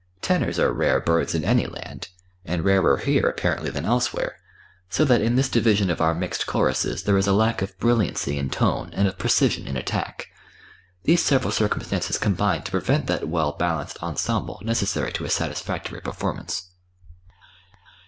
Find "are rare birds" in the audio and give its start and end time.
0.57-1.35